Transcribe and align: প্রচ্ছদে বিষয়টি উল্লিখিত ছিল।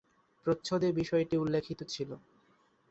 প্রচ্ছদে 0.45 0.89
বিষয়টি 0.91 1.35
উল্লিখিত 1.37 1.79
ছিল। 1.83 2.09